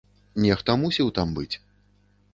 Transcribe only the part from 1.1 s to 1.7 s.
там быць.